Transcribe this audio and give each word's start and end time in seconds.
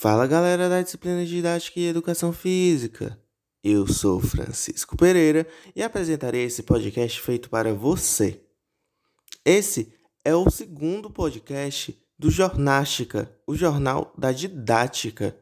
Fala 0.00 0.26
galera 0.26 0.66
da 0.66 0.80
disciplina 0.80 1.22
de 1.26 1.30
Didática 1.30 1.78
e 1.78 1.86
Educação 1.86 2.32
Física. 2.32 3.20
Eu 3.62 3.86
sou 3.86 4.18
Francisco 4.18 4.96
Pereira 4.96 5.46
e 5.76 5.82
apresentarei 5.82 6.44
esse 6.44 6.62
podcast 6.62 7.20
feito 7.20 7.50
para 7.50 7.74
você. 7.74 8.40
Esse 9.44 9.92
é 10.24 10.34
o 10.34 10.48
segundo 10.48 11.10
podcast 11.10 11.94
do 12.18 12.30
Jornástica, 12.30 13.30
o 13.46 13.54
jornal 13.54 14.14
da 14.16 14.32
didática. 14.32 15.36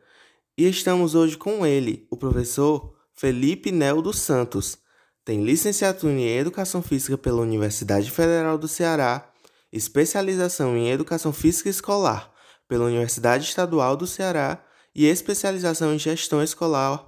E 0.59 0.69
estamos 0.69 1.15
hoje 1.15 1.37
com 1.37 1.65
ele, 1.65 2.09
o 2.11 2.17
professor 2.17 2.97
Felipe 3.15 3.71
Nel 3.71 4.03
dos 4.03 4.19
Santos. 4.19 4.77
Tem 5.25 5.45
licenciatura 5.45 6.15
em 6.15 6.37
Educação 6.37 6.83
Física 6.83 7.17
pela 7.17 7.43
Universidade 7.43 8.11
Federal 8.11 8.59
do 8.59 8.67
Ceará, 8.67 9.33
especialização 9.73 10.77
em 10.77 10.91
Educação 10.91 11.33
Física 11.33 11.69
Escolar 11.69 12.37
pela 12.69 12.85
Universidade 12.85 13.45
Estadual 13.45 13.97
do 13.97 14.07
Ceará 14.07 14.63
e 14.95 15.07
especialização 15.07 15.95
em 15.95 15.99
Gestão 15.99 16.43
Escolar 16.43 17.05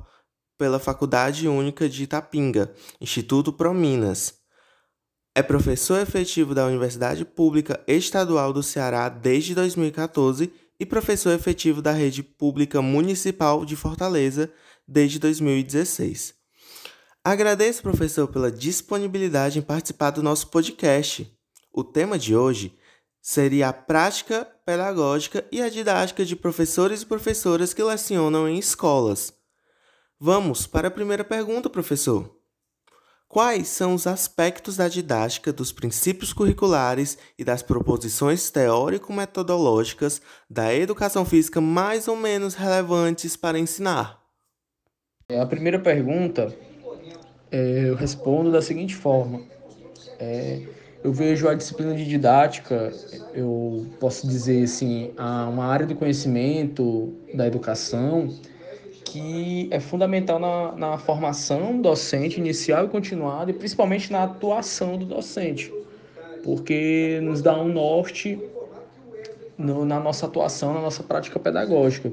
pela 0.59 0.79
Faculdade 0.79 1.47
Única 1.47 1.89
de 1.89 2.03
Itapinga, 2.03 2.75
Instituto 3.01 3.53
Prominas. 3.53 4.35
É 5.35 5.43
professor 5.43 6.01
efetivo 6.01 6.55
da 6.55 6.67
Universidade 6.67 7.25
Pública 7.25 7.83
Estadual 7.87 8.53
do 8.53 8.63
Ceará 8.63 9.09
desde 9.09 9.55
2014 9.55 10.53
e 10.79 10.87
professor 10.87 11.31
efetivo 11.31 11.81
da 11.81 11.93
Rede 11.93 12.23
Pública 12.23 12.83
Municipal 12.83 13.65
de 13.65 13.77
Fortaleza 13.77 14.53
desde 14.89 15.19
2016. 15.19 16.35
Agradeço, 17.23 17.83
professor, 17.83 18.27
pela 18.29 18.51
disponibilidade 18.51 19.59
em 19.59 19.63
participar 19.63 20.11
do 20.11 20.23
nosso 20.23 20.49
podcast. 20.49 21.31
O 21.73 21.85
tema 21.85 22.19
de 22.19 22.35
hoje 22.35 22.77
seria 23.21 23.69
a 23.69 23.73
prática 23.73 24.47
pedagógica 24.65 25.45
e 25.53 25.61
a 25.61 25.69
didática 25.69 26.25
de 26.25 26.37
professores 26.37 27.03
e 27.03 27.07
professoras 27.07 27.75
que 27.75 27.83
lecionam 27.83 28.49
em 28.49 28.59
escolas. 28.59 29.33
Vamos 30.19 30.67
para 30.67 30.89
a 30.89 30.91
primeira 30.91 31.25
pergunta, 31.25 31.71
professor. 31.71 32.41
Quais 33.29 33.69
são 33.69 33.95
os 33.95 34.09
aspectos 34.09 34.77
da 34.77 34.89
didática 34.89 35.53
dos 35.53 35.71
princípios 35.71 36.33
curriculares 36.33 37.17
e 37.39 37.45
das 37.45 37.63
proposições 37.63 38.51
teórico-metodológicas 38.51 40.21
da 40.49 40.75
educação 40.75 41.25
física 41.25 41.61
mais 41.61 42.09
ou 42.09 42.17
menos 42.17 42.55
relevantes 42.55 43.37
para 43.37 43.57
ensinar? 43.57 44.21
A 45.31 45.47
primeira 45.47 45.79
pergunta 45.79 46.53
é, 47.53 47.89
eu 47.89 47.95
respondo 47.95 48.51
da 48.51 48.61
seguinte 48.61 48.97
forma: 48.97 49.43
é, 50.19 50.67
eu 51.03 51.13
vejo 51.13 51.49
a 51.49 51.55
disciplina 51.55 51.95
de 51.95 52.05
didática, 52.05 52.93
eu 53.35 53.87
posso 53.99 54.27
dizer 54.27 54.65
assim, 54.65 55.13
uma 55.17 55.65
área 55.65 55.87
do 55.87 55.95
conhecimento 55.95 57.15
da 57.35 57.47
educação 57.47 58.29
que 59.05 59.69
é 59.73 59.81
fundamental 59.81 60.39
na, 60.39 60.73
na 60.73 60.99
formação 60.99 61.81
docente 61.81 62.39
inicial 62.39 62.85
e 62.85 62.89
continuada 62.89 63.51
e 63.51 63.55
principalmente 63.55 64.13
na 64.13 64.25
atuação 64.25 64.97
do 64.97 65.05
docente, 65.05 65.73
porque 66.45 67.19
nos 67.23 67.43
dá 67.43 67.59
um 67.59 67.69
norte 67.69 68.39
no, 69.59 69.85
na 69.85 69.99
nossa 69.99 70.27
atuação, 70.27 70.75
na 70.75 70.81
nossa 70.81 71.03
prática 71.03 71.39
pedagógica. 71.39 72.13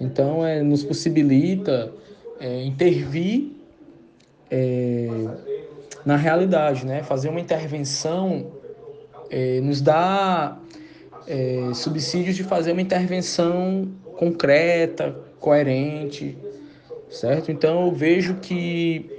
Então, 0.00 0.44
é, 0.44 0.62
nos 0.62 0.82
possibilita 0.82 1.92
é, 2.40 2.64
intervir 2.64 3.52
é, 4.50 5.08
na 6.04 6.16
realidade, 6.16 6.86
né? 6.86 7.02
Fazer 7.02 7.28
uma 7.28 7.40
intervenção 7.40 8.52
é, 9.30 9.60
nos 9.60 9.80
dá 9.80 10.58
é, 11.26 11.70
subsídios 11.74 12.36
de 12.36 12.44
fazer 12.44 12.72
uma 12.72 12.82
intervenção 12.82 13.88
concreta, 14.16 15.16
coerente, 15.40 16.36
certo? 17.10 17.50
Então 17.50 17.86
eu 17.86 17.92
vejo 17.92 18.36
que 18.36 19.10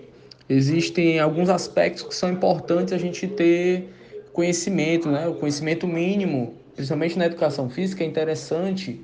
existem 0.48 1.20
alguns 1.20 1.50
aspectos 1.50 2.04
que 2.04 2.16
são 2.16 2.32
importantes 2.32 2.94
a 2.94 2.98
gente 2.98 3.28
ter 3.28 3.90
conhecimento, 4.32 5.10
né? 5.10 5.28
O 5.28 5.36
conhecimento 5.36 5.88
mínimo, 5.88 6.54
principalmente 6.76 7.18
na 7.18 7.26
educação 7.26 7.70
física, 7.70 8.04
é 8.04 8.08
interessante 8.08 9.02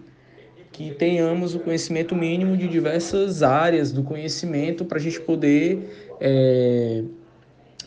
que 0.72 0.91
tenhamos 0.91 1.56
o 1.56 1.59
conhecimento 1.59 2.16
mínimo 2.16 2.56
de 2.56 2.67
diversas 2.67 3.44
áreas 3.44 3.91
do 3.91 4.03
conhecimento 4.03 4.85
para 4.85 4.97
a 4.97 5.01
gente 5.01 5.19
poder 5.19 6.16
é, 6.22 7.03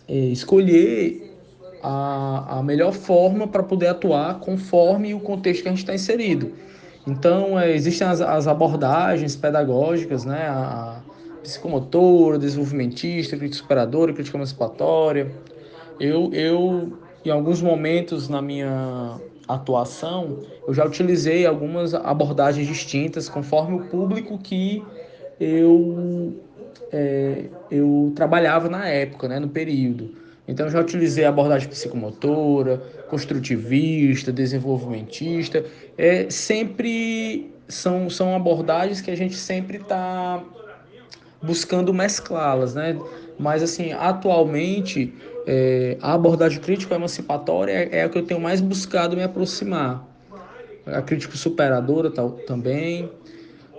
é, 0.08 0.14
escolher 0.14 1.30
a, 1.82 2.58
a 2.58 2.62
melhor 2.62 2.92
forma 2.92 3.46
para 3.48 3.62
poder 3.62 3.88
atuar 3.88 4.38
conforme 4.38 5.14
o 5.14 5.20
contexto 5.20 5.62
que 5.62 5.68
a 5.68 5.72
gente 5.72 5.80
está 5.80 5.94
inserido. 5.94 6.52
Então, 7.06 7.58
é, 7.58 7.72
existem 7.72 8.06
as, 8.06 8.20
as, 8.20 8.46
abordagens 8.46 9.34
pedagógicas, 9.34 10.24
né? 10.24 10.46
A, 10.46 11.02
a 11.08 11.12
psicomotora, 11.42 12.38
desenvolvimentista, 12.38 13.36
crítica 13.36 13.62
superadora, 13.62 14.12
crítica 14.12 14.36
emancipatória. 14.36 15.32
Eu, 15.98 16.32
eu, 16.32 16.92
em 17.24 17.30
alguns 17.30 17.60
momentos 17.60 18.28
na 18.28 18.40
minha 18.40 19.20
atuação, 19.48 20.38
eu 20.66 20.72
já 20.72 20.84
utilizei 20.84 21.44
algumas 21.44 21.94
abordagens 21.94 22.66
distintas 22.66 23.28
conforme 23.28 23.76
o 23.76 23.84
público 23.86 24.38
que 24.38 24.84
eu 25.40 26.34
é, 26.92 27.44
eu 27.70 28.12
trabalhava 28.14 28.68
na 28.68 28.86
época, 28.88 29.28
né, 29.28 29.38
no 29.38 29.48
período. 29.48 30.14
Então 30.46 30.68
já 30.68 30.80
utilizei 30.80 31.24
abordagem 31.24 31.68
psicomotora, 31.68 32.78
construtivista, 33.08 34.32
desenvolvimentista. 34.32 35.64
É, 35.96 36.28
sempre 36.28 37.52
são, 37.68 38.10
são 38.10 38.34
abordagens 38.34 39.00
que 39.00 39.10
a 39.10 39.16
gente 39.16 39.36
sempre 39.36 39.78
está 39.78 40.42
buscando 41.42 41.92
mesclá-las, 41.94 42.74
né? 42.74 42.98
Mas 43.38 43.62
assim, 43.62 43.92
atualmente 43.92 45.14
é, 45.46 45.96
a 46.00 46.14
abordagem 46.14 46.60
crítica 46.60 46.94
emancipatória 46.94 47.72
é, 47.72 47.98
é 47.98 48.02
a 48.04 48.08
que 48.08 48.18
eu 48.18 48.24
tenho 48.24 48.40
mais 48.40 48.60
buscado 48.60 49.16
me 49.16 49.22
aproximar. 49.22 50.06
A 50.86 51.00
crítica 51.00 51.36
superadora 51.36 52.10
também 52.10 53.08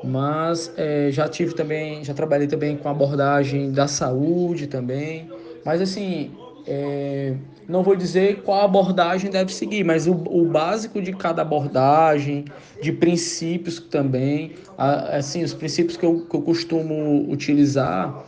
mas 0.03 0.72
é, 0.75 1.09
já 1.12 1.28
tive 1.28 1.53
também, 1.53 2.03
já 2.03 2.14
trabalhei 2.14 2.47
também 2.47 2.75
com 2.75 2.90
abordagem 2.90 3.72
da 3.72 3.88
saúde 3.88 4.68
também, 4.68 5.30
mas 5.66 5.81
assim, 5.81 6.31
é, 6.68 7.34
não 7.68 7.84
vou 7.84 7.96
dizer 7.96 8.42
qual 8.42 8.62
abordagem 8.62 9.31
deve 9.31 9.53
seguir, 9.53 9.84
mas 9.84 10.08
o, 10.08 10.12
o 10.12 10.46
básico 10.46 11.02
de 11.02 11.13
cada 11.13 11.42
abordagem, 11.42 12.46
de 12.81 12.92
princípios 12.92 13.80
também, 13.80 14.52
assim, 14.78 15.44
os 15.44 15.53
princípios 15.53 15.96
que 15.96 16.06
eu, 16.06 16.25
que 16.30 16.36
eu 16.36 16.42
costumo 16.42 17.31
utilizar 17.31 18.25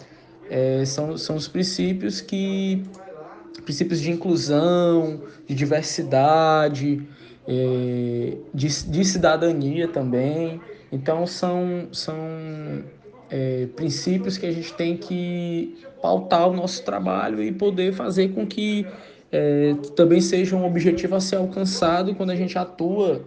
é, 0.49 0.85
são, 0.85 1.17
são 1.17 1.35
os 1.35 1.47
princípios 1.47 2.21
que 2.21 2.83
princípios 3.63 3.99
de 3.99 4.11
inclusão, 4.11 5.21
de 5.47 5.55
diversidade, 5.55 7.01
é, 7.47 8.37
de, 8.53 8.67
de 8.67 9.05
cidadania 9.05 9.87
também. 9.87 10.61
Então, 10.95 11.27
são, 11.27 11.89
são 11.91 12.15
é, 13.29 13.67
princípios 13.75 14.37
que 14.37 14.45
a 14.45 14.51
gente 14.51 14.73
tem 14.73 14.95
que 14.95 15.77
pautar 16.01 16.47
o 16.47 16.53
nosso 16.53 16.83
trabalho 16.83 17.43
e 17.43 17.51
poder 17.51 17.91
fazer 17.91 18.29
com 18.29 18.47
que 18.47 18.87
é, 19.29 19.75
também 19.93 20.21
seja 20.21 20.55
um 20.55 20.65
objetivo 20.65 21.13
a 21.15 21.19
ser 21.19 21.35
alcançado 21.35 22.15
quando 22.15 22.29
a 22.29 22.35
gente 22.35 22.57
atua 22.57 23.23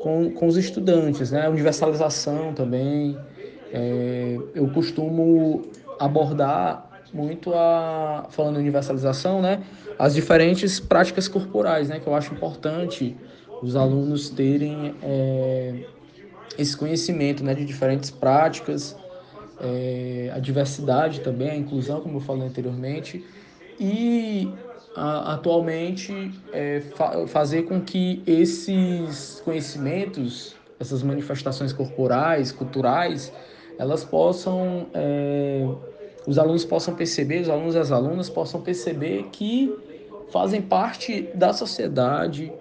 com, 0.00 0.30
com 0.30 0.46
os 0.46 0.56
estudantes. 0.56 1.32
Né? 1.32 1.48
Universalização 1.48 2.54
também. 2.54 3.18
É, 3.72 4.38
eu 4.54 4.68
costumo 4.68 5.62
abordar 5.98 6.88
muito 7.12 7.52
a 7.52 8.28
falando 8.30 8.56
em 8.56 8.60
universalização, 8.60 9.42
né, 9.42 9.62
as 9.98 10.14
diferentes 10.14 10.80
práticas 10.80 11.28
corporais, 11.28 11.88
né, 11.88 12.00
que 12.00 12.06
eu 12.06 12.14
acho 12.14 12.32
importante 12.32 13.16
os 13.62 13.76
alunos 13.76 14.30
terem 14.30 14.94
é, 15.02 15.84
esse 16.58 16.76
conhecimento 16.76 17.42
né, 17.42 17.54
de 17.54 17.64
diferentes 17.64 18.10
práticas, 18.10 18.96
é, 19.60 20.30
a 20.34 20.38
diversidade 20.38 21.20
também, 21.20 21.50
a 21.50 21.56
inclusão, 21.56 22.00
como 22.00 22.16
eu 22.16 22.20
falei 22.20 22.46
anteriormente, 22.46 23.24
e 23.78 24.52
a, 24.94 25.34
atualmente 25.34 26.32
é, 26.52 26.80
fa 26.94 27.26
fazer 27.26 27.62
com 27.62 27.80
que 27.80 28.22
esses 28.26 29.40
conhecimentos, 29.44 30.54
essas 30.78 31.02
manifestações 31.02 31.72
corporais, 31.72 32.52
culturais, 32.52 33.32
elas 33.78 34.04
possam, 34.04 34.86
é, 34.92 35.66
os 36.26 36.38
alunos 36.38 36.64
possam 36.64 36.94
perceber, 36.94 37.40
os 37.42 37.48
alunos 37.48 37.74
e 37.74 37.78
as 37.78 37.90
alunas 37.90 38.28
possam 38.28 38.60
perceber 38.60 39.28
que 39.32 39.74
fazem 40.30 40.62
parte 40.62 41.28
da 41.34 41.52
sociedade, 41.52 42.52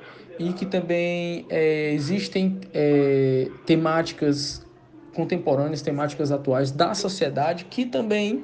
e 0.42 0.54
que 0.54 0.66
também 0.66 1.46
é, 1.50 1.92
existem 1.94 2.60
é, 2.74 3.48
temáticas 3.66 4.66
contemporâneas, 5.14 5.82
temáticas 5.82 6.32
atuais 6.32 6.72
da 6.72 6.96
sociedade 6.96 7.66
que 7.66 7.86
também 7.86 8.44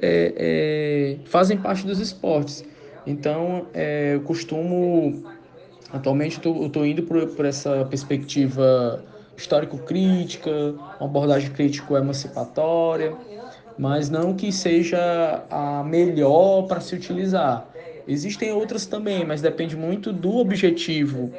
é, 0.00 1.18
é 1.24 1.28
fazem 1.28 1.56
parte 1.56 1.86
dos 1.86 2.00
esportes. 2.00 2.64
Então, 3.06 3.66
é, 3.72 4.14
eu 4.14 4.20
costumo, 4.20 5.24
atualmente, 5.92 6.38
eu 6.44 6.66
estou 6.66 6.84
indo 6.84 7.02
por, 7.02 7.26
por 7.28 7.44
essa 7.46 7.84
perspectiva 7.86 9.02
histórico-crítica, 9.36 10.50
uma 11.00 11.08
abordagem 11.08 11.50
crítico-emancipatória, 11.50 13.14
mas 13.78 14.10
não 14.10 14.34
que 14.34 14.52
seja 14.52 15.44
a 15.50 15.82
melhor 15.82 16.66
para 16.66 16.80
se 16.80 16.94
utilizar. 16.94 17.71
Existem 18.06 18.52
outras 18.52 18.86
também, 18.86 19.24
mas 19.24 19.40
depende 19.40 19.76
muito 19.76 20.12
do 20.12 20.36
objetivo, 20.36 21.32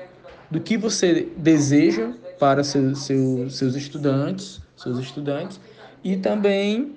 do 0.50 0.60
que 0.60 0.77
você 0.77 1.27
deseja 1.38 2.13
para 2.39 2.63
seu, 2.63 2.95
seu, 2.95 3.50
seus 3.50 3.75
estudantes, 3.75 4.62
seus 4.75 5.00
estudantes, 5.00 5.60
e 6.04 6.18
também 6.18 6.95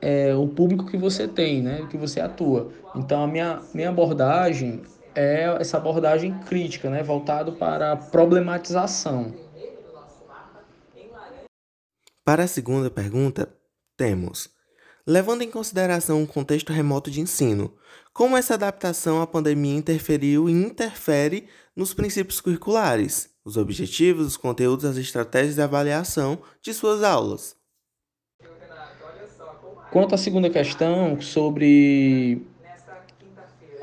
é, 0.00 0.34
o 0.34 0.46
público 0.46 0.86
que 0.86 0.96
você 0.96 1.26
tem, 1.26 1.62
né, 1.62 1.86
que 1.90 1.96
você 1.96 2.20
atua. 2.20 2.70
Então 2.94 3.22
a 3.22 3.26
minha, 3.26 3.60
minha 3.74 3.88
abordagem 3.88 4.82
é 5.14 5.44
essa 5.60 5.76
abordagem 5.76 6.38
crítica, 6.40 6.88
né, 6.88 7.02
voltado 7.02 7.52
para 7.52 7.92
a 7.92 7.96
problematização. 7.96 9.34
Para 12.24 12.44
a 12.44 12.48
segunda 12.48 12.90
pergunta, 12.90 13.48
temos: 13.96 14.50
levando 15.08 15.40
em 15.40 15.50
consideração 15.50 16.22
o 16.22 16.26
contexto 16.26 16.70
remoto 16.70 17.10
de 17.10 17.22
ensino, 17.22 17.72
como 18.12 18.36
essa 18.36 18.52
adaptação 18.52 19.22
à 19.22 19.26
pandemia 19.26 19.74
interferiu 19.74 20.50
e 20.50 20.52
interfere 20.52 21.48
nos 21.74 21.94
princípios 21.94 22.42
curriculares, 22.42 23.30
os 23.42 23.56
objetivos, 23.56 24.26
os 24.26 24.36
conteúdos, 24.36 24.84
as 24.84 24.98
estratégias 24.98 25.54
de 25.54 25.62
avaliação 25.62 26.38
de 26.60 26.74
suas 26.74 27.02
aulas? 27.02 27.56
Quanto 29.90 30.14
à 30.14 30.18
segunda 30.18 30.50
questão 30.50 31.18
sobre 31.22 32.42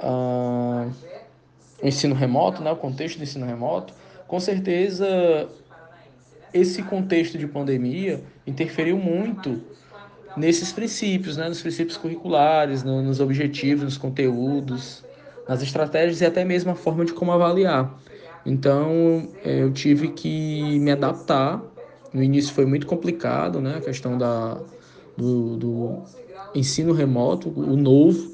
o 0.04 1.88
ensino 1.88 2.14
remoto, 2.14 2.62
né, 2.62 2.72
o 2.72 2.78
contexto 2.78 3.18
do 3.18 3.24
ensino 3.24 3.48
remoto, 3.48 3.96
com 4.28 4.40
certeza 4.40 5.50
esse 6.54 6.84
contexto 6.84 7.36
de 7.36 7.48
pandemia 7.48 8.24
interferiu 8.46 9.00
muito 9.00 9.60
nesses 10.38 10.72
princípios, 10.72 11.38
né, 11.38 11.48
nos 11.48 11.62
princípios 11.62 11.98
curriculares, 11.98 12.84
no, 12.84 13.02
nos 13.02 13.20
objetivos, 13.20 13.84
nos 13.84 13.98
conteúdos, 13.98 15.04
nas 15.48 15.62
estratégias 15.62 16.22
e 16.22 16.26
até 16.26 16.44
mesmo 16.44 16.72
a 16.72 16.76
forma 16.76 17.06
de 17.06 17.14
como 17.14 17.32
avaliar. 17.32 17.98
Então, 18.46 19.30
eu 19.44 19.72
tive 19.72 20.10
que 20.10 20.80
me 20.80 20.92
adaptar. 20.92 21.62
No 22.14 22.24
início 22.24 22.54
foi 22.54 22.66
muito 22.66 22.86
complicado, 22.86 23.60
né, 23.60 23.78
a 23.78 23.82
questão 23.82 24.18
da 24.18 24.60
do, 25.16 25.58
do 25.58 26.04
ensino 26.54 26.94
remoto, 26.94 27.50
o 27.50 27.76
novo. 27.76 28.32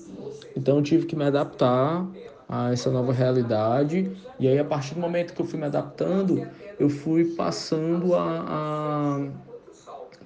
Então 0.56 0.78
eu 0.78 0.84
tive 0.84 1.06
que 1.06 1.16
me 1.16 1.24
adaptar 1.24 2.08
a 2.48 2.72
essa 2.72 2.92
nova 2.92 3.14
realidade. 3.14 4.12
E 4.40 4.48
aí, 4.48 4.60
a 4.60 4.66
partir 4.66 4.96
do 4.96 5.00
momento 5.00 5.34
que 5.34 5.42
eu 5.42 5.46
fui 5.46 5.60
me 5.60 5.66
adaptando, 5.66 6.50
eu 6.78 6.90
fui 6.90 7.26
passando 7.36 8.16
a, 8.16 8.46
a 8.48 9.28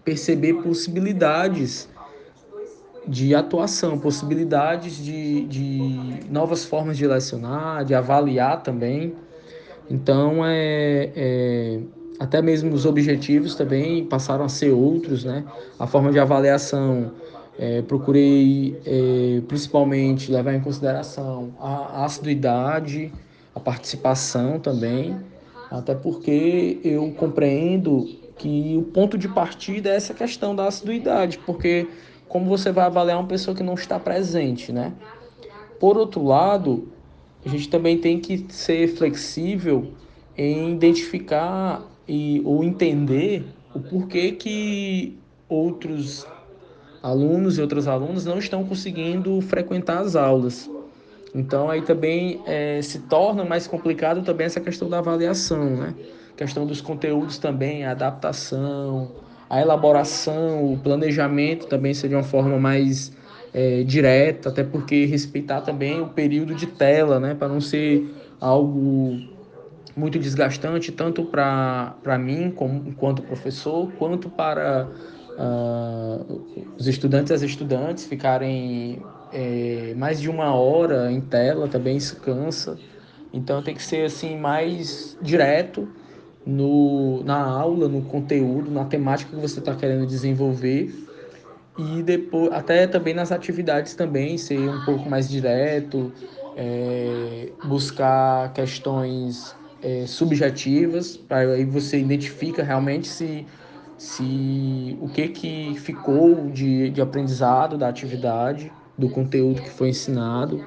perceber 0.06 0.54
possibilidades 0.62 1.90
de 3.08 3.36
atuação, 3.36 4.00
possibilidades 4.00 4.98
de, 5.04 5.46
de 5.46 6.30
novas 6.30 6.64
formas 6.64 6.98
de 6.98 7.06
lecionar, 7.06 7.84
de 7.84 7.94
avaliar 7.94 8.64
também. 8.64 9.14
Então, 9.90 10.46
é, 10.46 11.12
é 11.16 11.80
até 12.20 12.42
mesmo 12.42 12.74
os 12.74 12.86
objetivos 12.86 13.56
também 13.56 14.06
passaram 14.06 14.46
a 14.46 14.50
ser 14.50 14.72
outros, 14.72 15.26
né? 15.26 15.44
A 15.78 15.86
forma 15.86 16.12
de 16.12 16.20
avaliação, 16.20 17.12
é, 17.60 17.82
procurei 17.82 18.80
é, 18.86 19.42
principalmente 19.48 20.32
levar 20.32 20.54
em 20.54 20.62
consideração 20.62 21.54
a 21.60 22.06
assiduidade, 22.06 23.12
a 23.54 23.60
participação 23.60 24.60
também, 24.60 25.18
até 25.70 25.94
porque 25.94 26.80
eu 26.84 27.12
compreendo 27.18 28.08
que 28.38 28.76
o 28.78 28.84
ponto 28.84 29.18
de 29.18 29.28
partida 29.28 29.90
é 29.90 29.96
essa 29.96 30.14
questão 30.14 30.56
da 30.56 30.68
assiduidade, 30.68 31.40
porque 31.46 31.88
como 32.28 32.46
você 32.46 32.72
vai 32.72 32.86
avaliar 32.86 33.18
uma 33.18 33.28
pessoa 33.28 33.56
que 33.56 33.64
não 33.64 33.76
está 33.76 34.00
presente, 34.00 34.72
né? 34.72 34.94
Por 35.80 35.98
outro 35.98 36.24
lado, 36.24 36.88
a 37.46 37.50
gente 37.50 37.70
também 37.70 37.98
tem 37.98 38.20
que 38.20 38.46
ser 38.50 38.88
flexível 38.96 39.94
em 40.38 40.74
identificar 40.74 41.86
e 42.08 42.42
ou 42.44 42.64
entender 42.64 43.46
o 43.74 43.80
porquê 43.80 44.32
que 44.32 45.18
outros 45.48 46.26
alunos 47.02 47.58
e 47.58 47.62
outras 47.62 47.88
alunas 47.88 48.26
não 48.26 48.40
estão 48.40 48.64
conseguindo 48.64 49.40
frequentar 49.42 50.00
as 50.00 50.16
aulas. 50.16 50.70
Então 51.34 51.70
aí 51.70 51.82
também 51.82 52.42
é, 52.46 52.82
se 52.82 53.00
torna 53.00 53.44
mais 53.44 53.68
complicado 53.68 54.24
também 54.24 54.46
essa 54.46 54.60
questão 54.60 54.90
da 54.90 55.00
avaliação, 55.00 55.70
né? 55.70 55.94
Questão 56.36 56.66
dos 56.68 56.82
conteúdos 56.82 57.38
também, 57.40 57.86
a 57.86 57.92
adaptação, 57.92 59.16
a 59.50 59.62
elaboração, 59.62 60.74
o 60.74 60.80
planejamento 60.80 61.68
também 61.68 61.94
seria 61.94 62.18
uma 62.18 62.24
forma 62.24 62.60
mais 62.60 63.16
é, 63.54 63.84
direta, 63.84 64.50
até 64.50 64.64
porque 64.64 65.06
respeitar 65.06 65.62
também 65.62 66.02
o 66.02 66.10
período 66.10 66.54
de 66.54 66.68
tela, 66.68 67.20
né? 67.20 67.36
Para 67.36 67.48
não 67.48 67.62
ser 67.62 68.14
algo 68.40 69.26
muito 69.96 70.20
desgastante, 70.20 70.92
tanto 70.92 71.26
para 71.26 72.18
mim, 72.20 72.52
como, 72.52 72.88
enquanto 72.90 73.24
professor, 73.24 73.94
quanto 73.94 74.30
para 74.30 74.92
uh, 75.38 76.46
os 76.78 76.88
estudantes 76.88 77.32
e 77.32 77.34
as 77.34 77.42
estudantes 77.42 78.06
ficarem 78.06 79.14
é, 79.32 79.94
mais 79.96 80.20
de 80.20 80.30
uma 80.30 80.54
hora 80.56 81.12
em 81.12 81.22
tela, 81.22 81.70
também 81.70 81.98
isso 81.98 82.20
cansa. 82.20 82.82
Então 83.32 83.64
tem 83.64 83.76
que 83.76 83.84
ser 83.84 84.06
assim 84.06 84.38
mais 84.38 85.18
direto 85.22 85.94
no, 86.46 87.24
na 87.24 87.38
aula, 87.38 87.88
no 87.88 88.02
conteúdo, 88.04 88.70
na 88.70 88.86
temática 88.86 89.32
que 89.32 89.42
você 89.42 89.60
está 89.60 89.76
querendo 89.76 90.06
desenvolver 90.06 90.94
e 91.78 92.02
depois 92.04 92.52
até 92.54 92.88
também 92.88 93.14
nas 93.14 93.32
atividades 93.32 93.96
também 93.96 94.38
ser 94.38 94.58
um 94.60 94.86
pouco 94.86 95.10
mais 95.10 95.30
direto, 95.30 96.12
é, 96.56 97.50
buscar 97.64 98.54
questões 98.54 99.56
é, 99.84 100.06
subjetivas, 100.08 101.18
para 101.18 101.40
aí 101.40 101.66
você 101.66 102.00
identifica 102.00 102.64
realmente 102.64 103.08
se, 103.08 103.46
se 103.98 104.98
o 105.02 105.10
que, 105.10 105.28
que 105.28 105.76
ficou 105.80 106.50
de, 106.50 106.90
de 106.92 107.02
aprendizado 107.02 107.78
da 107.78 107.90
atividade, 107.90 108.72
do 108.98 109.10
conteúdo 109.10 109.62
que 109.62 109.70
foi 109.70 109.90
ensinado. 109.90 110.64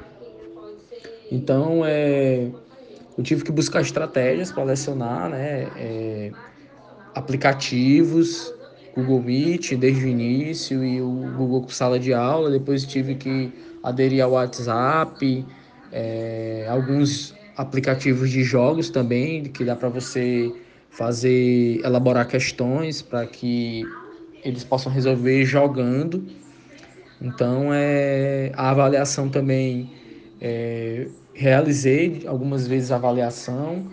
Então, 1.32 1.82
é, 1.84 2.50
eu 3.18 3.24
tive 3.24 3.42
que 3.42 3.50
buscar 3.50 3.80
estratégias 3.80 4.52
para 4.52 4.62
lecionar, 4.62 5.28
né? 5.28 5.72
É, 5.74 6.32
aplicativos, 7.12 8.54
Google 8.94 9.20
Meet 9.22 9.74
desde 9.74 10.04
o 10.04 10.08
início 10.08 10.84
e 10.84 11.02
o 11.02 11.10
Google 11.10 11.68
Sala 11.68 11.98
de 11.98 12.14
Aula. 12.14 12.48
Depois 12.48 12.86
tive 12.86 13.16
que 13.16 13.52
aderir 13.82 14.22
ao 14.22 14.32
WhatsApp, 14.32 15.48
é, 15.90 16.66
alguns 16.70 17.36
aplicativos 17.56 18.30
de 18.30 18.44
jogos 18.44 18.88
também, 18.88 19.42
que 19.44 19.64
dá 19.64 19.74
para 19.74 19.88
você 19.88 20.54
fazer, 20.88 21.80
elaborar 21.84 22.28
questões 22.28 23.02
para 23.02 23.26
que 23.26 23.98
eles 24.44 24.62
possam 24.62 24.92
resolver 24.92 25.44
jogando. 25.44 26.24
Então, 27.20 27.70
é, 27.74 28.52
a 28.54 28.70
avaliação 28.70 29.28
também, 29.28 29.90
é, 30.40 31.08
realizei 31.38 32.24
algumas 32.26 32.66
vezes 32.66 32.90
avaliação, 32.90 33.86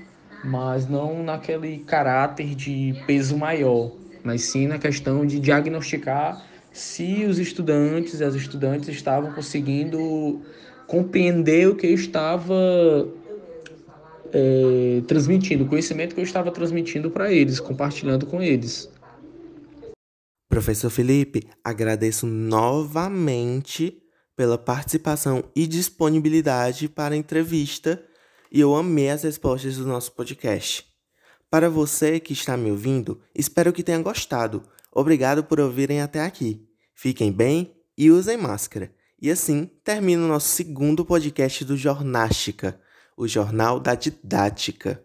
mas 0.44 0.90
não 0.90 1.24
naquele 1.24 1.78
caráter 1.78 2.56
de 2.56 2.96
peso 3.06 3.38
maior, 3.38 3.92
mas 4.24 4.42
sim 4.42 4.66
na 4.66 4.80
questão 4.80 5.24
de 5.24 5.40
diagnosticar 5.40 6.44
se 6.74 7.24
os 7.24 7.38
estudantes 7.38 8.20
e 8.20 8.24
as 8.24 8.34
estudantes 8.34 8.90
estavam 8.90 9.32
conseguindo 9.32 10.42
compreender 10.88 11.68
o 11.70 11.76
que 11.76 11.86
eu 11.86 11.94
estava 11.94 13.08
é, 14.34 15.04
transmitindo, 15.08 15.66
o 15.66 15.68
conhecimento 15.68 16.16
que 16.16 16.22
eu 16.22 16.26
estava 16.26 16.50
transmitindo 16.50 17.12
para 17.12 17.32
eles, 17.32 17.60
compartilhando 17.60 18.26
com 18.26 18.42
eles. 18.42 18.90
Professor 20.50 20.90
Felipe, 20.90 21.44
agradeço 21.64 22.26
novamente 22.26 24.02
pela 24.36 24.58
participação 24.58 25.44
e 25.56 25.66
disponibilidade 25.66 26.90
para 26.90 27.16
a 27.16 27.18
entrevista 27.18 28.04
e 28.52 28.60
eu 28.60 28.76
amei 28.76 29.10
as 29.10 29.24
respostas 29.24 29.78
do 29.78 29.86
nosso 29.86 30.12
podcast. 30.12 30.86
Para 31.50 31.70
você 31.70 32.20
que 32.20 32.34
está 32.34 32.56
me 32.56 32.72
ouvindo, 32.72 33.22
espero 33.34 33.74
que 33.74 33.84
tenha 33.84 34.02
gostado. 34.02 34.64
Obrigado 34.92 35.44
por 35.44 35.60
ouvirem 35.60 36.02
até 36.02 36.22
aqui. 36.22 36.68
Fiquem 36.94 37.32
bem 37.32 37.76
e 37.98 38.12
usem 38.12 38.38
máscara. 38.38 38.94
E 39.22 39.32
assim 39.32 39.70
termina 39.84 40.24
o 40.24 40.28
nosso 40.28 40.50
segundo 40.50 41.06
podcast 41.06 41.64
do 41.64 41.78
Jornástica 41.78 42.80
o 43.18 43.28
Jornal 43.28 43.80
da 43.80 43.96
Didática. 43.96 45.02